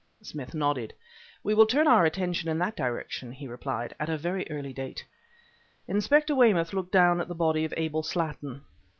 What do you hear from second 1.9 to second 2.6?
attention in